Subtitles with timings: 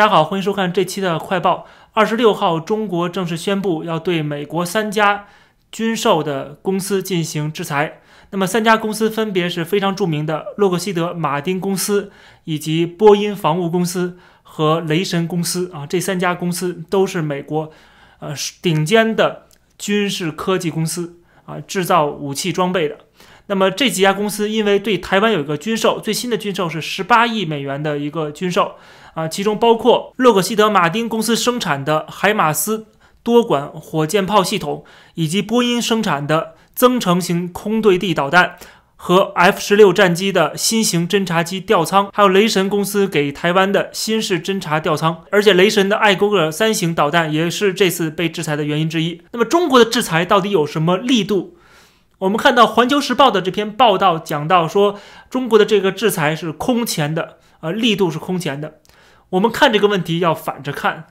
[0.00, 1.66] 大家好，欢迎收看这期的快报。
[1.92, 5.26] 二十六号，中国正式宣布要对美国三家
[5.70, 8.00] 军售的公司进行制裁。
[8.30, 12.10] 那么，三家公司分别是非常著名的洛克希德马丁公司，
[12.44, 15.86] 以及波音防务公司和雷神公司啊。
[15.86, 17.70] 这三家公司都是美国
[18.20, 18.32] 呃
[18.62, 22.96] 顶尖的军事科技公司啊，制造武器装备的。
[23.50, 28.76] 那么这几家公司因为对台湾有一个军售，最新的军售是十八亿美元的一个军售
[29.14, 32.86] 啊，其中包括洛克希德马丁公司生产的海马斯
[33.24, 38.54] 多管火箭炮系统，以及波音生产的增程型空对地导弹
[38.94, 49.20] 和 F 十六战机的新型侦察机吊舱，还有雷神公司给台湾的新式侦察吊舱，而且雷神的爱国者三型导弹也是这次被制裁的原因之一。
[49.32, 51.56] 那么中国的制裁到底有什么力度？
[52.20, 58.80] 我们看到《环球时报》的这篇报道，讲到说中国的这个制裁是空前的，呃，力度是空前的。
[59.30, 61.06] 我们看这个问题要反着看，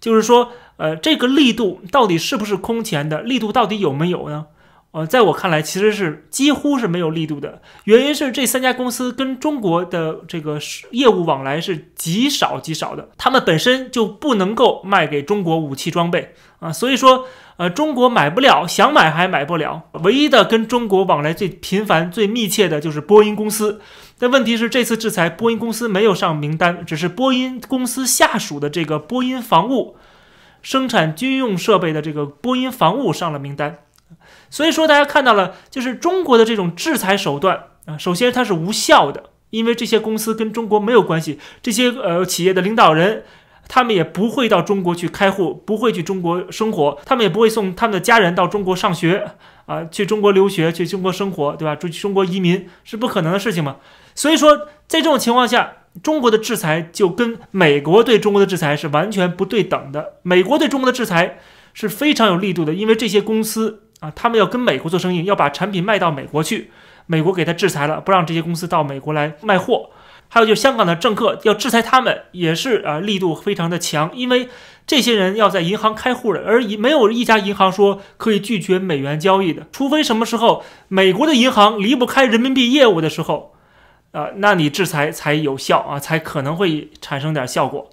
[0.00, 3.20] 就是说，呃，这个力度到底是不是空前的？
[3.20, 4.46] 力度到底有没有呢？
[4.92, 7.60] 呃，在我看来，其实是几乎是没有力度的。
[7.82, 10.58] 原因是这三家公司跟中国的这个
[10.92, 17.26] 业务往来是极少极少的，他们本身就不能够卖给中国武器装备啊，所以说，
[17.56, 19.84] 呃，中国买不了，想买还买不了。
[20.02, 23.80] 唯一的跟中国往来最频繁、最密切的就是波音公司。
[24.18, 29.96] 但问题是，这次制裁波音公司没有上名单，只是波音公司下属的这个波音防务
[30.62, 33.78] 生产军用设备的这个波音防务上了名单。
[34.50, 43.24] 所以说，大家看到了，就是中国的这种制裁手段啊，首先它是无效的，因为这些公司跟中国没有关系，这些呃企业的领导人，
[43.68, 49.30] 他们也不会到中国去开户，不会去中国生活，他们也不会送他们的家人到中国上学
[49.66, 51.76] 啊，去中国留学，去中国生活，对吧？
[51.76, 53.76] 去中国移民是不可能的事情嘛。
[54.14, 54.56] 所以说，
[54.86, 60.14] 在这种情况下，中国的制裁就跟美国对中国的制裁是完全不对等的。
[60.22, 61.38] 美国对中国的制裁
[61.72, 63.80] 是非常有力度的，因为这些公司。
[64.00, 66.70] 啊，他们要跟美国做生意，要把产品卖到美国去，
[67.06, 69.88] 美国给他制裁了，不让这些公司到美国来卖货。
[70.28, 74.48] 还有就是香港的政客要制裁他们，也是啊，力度非常的强，因为
[74.86, 83.54] 这些人要在银行开户的，而没有一家银行说可以拒绝美元交易的，除非什么时候美国的银行离不开人民币业务的时候，
[84.12, 87.90] 啊，那你制裁才有效啊，才可能会产生点效果。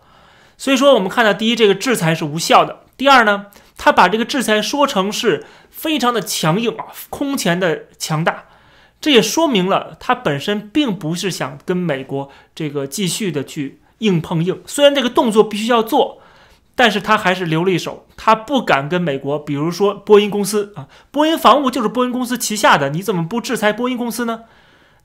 [0.57, 3.47] 所以说，我们看到第一，这个制裁是无效的；第二呢，
[3.77, 5.45] 他把这个制裁说成是。
[5.73, 8.43] 非常的强硬啊，空前的强大，
[9.01, 14.61] 这也说明了他本身并不是想跟美国这个继续的去硬碰硬。
[14.67, 16.21] 虽然这个动作必须要做，
[16.75, 24.41] 但是他还是留了一手，他不敢跟美国，比如说波音公司啊，波音防务就是波音公司旗下的，你怎么不制裁波音公司呢？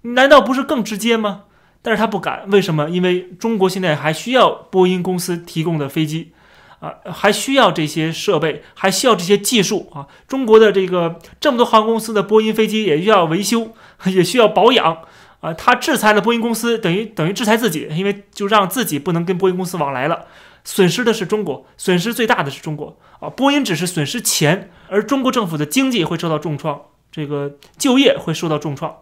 [0.02, 1.44] 难道不是更直接吗？
[1.80, 2.90] 但是他不敢，为什么？
[2.90, 6.32] 因为中国现在还需要波音公司提供的飞机。
[6.81, 10.06] 啊，还需要这些设备，还需要这些技术啊！
[10.28, 13.72] 中国的这个这么多航空公司的波音飞机也需要维修，
[14.06, 14.98] 也需要保养
[15.41, 15.54] 啊！
[15.54, 20.26] 他制裁了波音公司，等于等于制裁自己，因为就让自己不能跟波音公司往来了，
[20.65, 23.31] 损失的是中国，损失最大的是中国啊！
[23.31, 28.94] 波音只是损失钱，而中国政府的经济会受到重创，这个就业会受到重创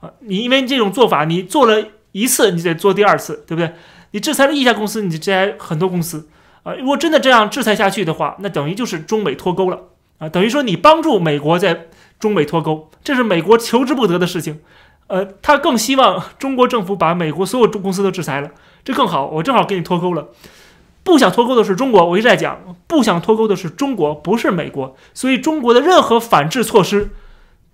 [0.00, 0.10] 啊！
[0.20, 1.82] 你因为这种做法，你做了
[2.12, 3.72] 一次，你得做第二次，对不对？
[4.10, 6.28] 你制裁了一家公司，你制裁很多公司。
[6.62, 10.28] 啊，如果真的这样制裁下去的话，那等于就是中美脱钩了啊！
[10.28, 11.88] 等于说你帮助美国在
[12.20, 14.60] 中美脱钩，这是美国求之不得的事情。
[15.08, 18.52] 呃，他更希望中国政府把美国所有中公司都制裁了，
[18.84, 19.26] 这更好。
[19.26, 20.28] 我正好跟你脱钩了。
[21.02, 24.96] 不想脱钩的是中国，我一直在讲，不想脱钩的是中国，不是美国。
[25.12, 27.10] 所以中国的任何反制措施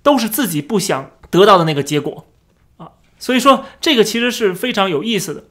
[0.03, 2.25] 都是自己不想得到的那个结果
[2.79, 2.89] 啊！
[3.19, 5.45] 所以说这个其实是非常有意思的。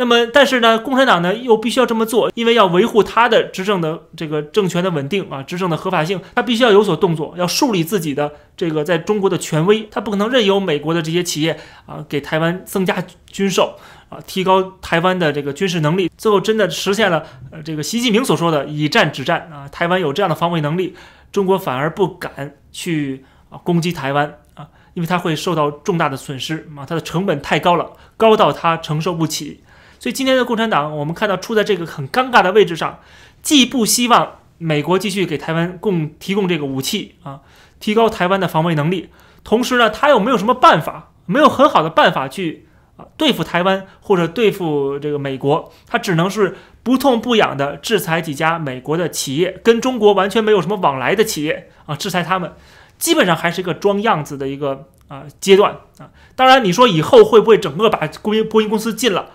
[0.00, 13.76] 那么，但是呢，共产党呢又必须要这么做，因为要维护他的执政的这个政权的稳定啊，执政的合法性，他必须要有所动作，要树立自己的这个在中国的权威，他不可能任由美国的这些企业啊给台湾增加军售
[14.08, 17.22] 啊，提高台湾的这个军事能力，最后真的实现了
[17.52, 20.96] 呃这个习近平所说的以战止战啊，台湾有这样的防卫能力，
[21.30, 29.62] 中国反而不敢去啊攻击台湾啊，因为它会受到重大的损失啊，它的成本太高了，高到他承受不起。
[30.00, 32.98] 所以今天的共产党，我们看到处在这个很尴尬的位置上，
[33.42, 37.40] 既不希望美国继续给台湾供提供这个武器啊，
[37.78, 39.10] 提高台湾的防卫能力，
[39.44, 42.66] 同时呢，他又没有什么办法，没有很好的办法去
[42.96, 52.54] 啊对付台湾或者对付这个美国，他只能是不痛不痒的制裁几家美国的企业，跟中国完全没有什么往来的企业啊，制裁他们，
[52.96, 56.08] 基本上还是一个装样子的一个啊阶段啊。
[56.34, 59.28] 当然，你说以后会不会整个把波音波音公司禁了？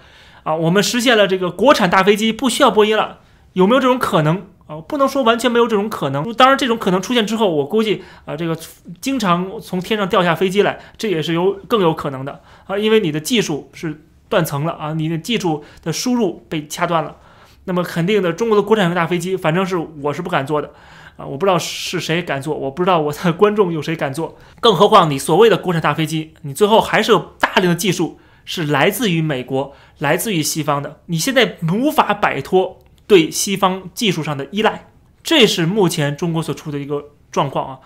[0.46, 3.18] 啊，我们实现了这个国产大飞机不需要波音了，
[3.54, 4.78] 有没有这种可能啊？
[4.88, 6.32] 不能说完全没有这种可能。
[6.36, 8.56] 当然，这种可能出现之后，我估计啊，这个
[9.02, 17.16] 经常从天上掉下飞机来，这也是有更有可能的啊，因为你的技术是断层了啊，你的技术的输入被掐断了。
[17.64, 20.70] 那么肯定的，中国的国产大飞机，反正是我是不敢做的
[21.18, 21.26] 啊！
[21.26, 24.38] 我不知道是谁敢做，我不知道我的 观众有谁敢做。
[24.60, 31.02] 更何况你所谓的国产大飞机，你最后还是有大量的技术是来自于美国、来自于西方的。
[31.08, 34.88] 你现在无法摆脱对西方技术上的依赖，
[35.22, 37.80] 这是目前中国所处的一个状况啊。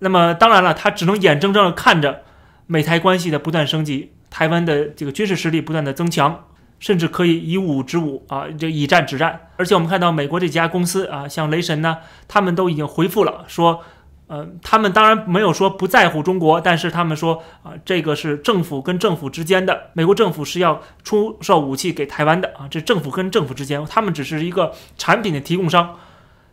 [0.00, 2.22] 那么当然了，他只能眼睁睁地看着
[2.66, 6.44] 美台关系的不断升级，台湾的这个军事实力不断的增强。
[6.78, 9.48] 甚至可以以武止武啊，就以战止战。
[9.56, 11.96] 而且我们看到美国这几家公司啊，像雷神呢，
[12.28, 13.82] 他们都已经回复了，说，
[14.28, 25.96] 呃，他们当然没有说不在乎中国，但是他们说啊，这个是政府跟政府之间的，美国政府是要出售武器给台湾的啊，这政府跟政府之间，他们只是一个产品的提供商，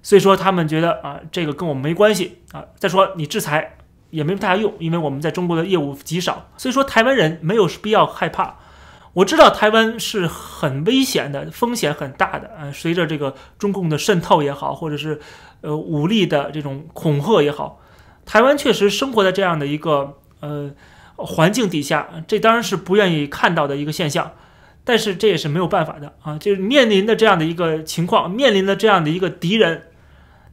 [0.02, 2.64] 所以说他们觉得啊，这个跟我们没关系啊。
[2.78, 3.78] 再说你制裁
[4.12, 8.58] 也没太大用，因为我们在中国的业务极少，所以说台湾人没有必要害怕。
[9.13, 12.50] 我知道台湾是很危险的，风险很大的。
[12.57, 15.19] 呃，随着这个中共的渗透也好，或者是
[15.62, 17.80] 呃武力的这种恐吓也好，
[18.25, 20.71] 台湾确实生活在这样的一个呃
[21.15, 24.31] 环境底下，这当然是不愿意看到的一个现象。
[24.83, 29.89] 但是这也是没有办法的啊，就是面临的这样的一个情况，面临的这样的一个敌人，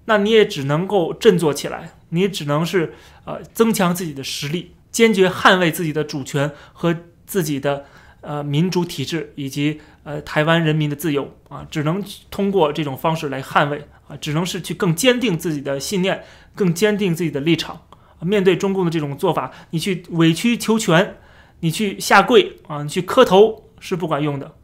[0.05, 2.93] 那你也只能够振作起来，你只能是
[3.25, 7.87] 呃增强自己的实力，坚决捍卫自己的主权和自己的。
[8.21, 16.23] 呃，民主体制以及呃台湾人民的自由啊，只能通过这种方式来捍卫啊，只能是去更坚定自己的信念，
[16.55, 17.83] 更坚定自己的立场。
[18.21, 21.17] 面对中共的这种做法，你去委曲求全，
[21.61, 24.55] 你去下跪啊，你去磕头是不管用的。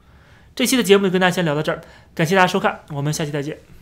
[0.55, 1.81] 这期的节目就跟大家先聊到这儿，
[2.15, 3.76] 感谢大家收看，我们下期再见。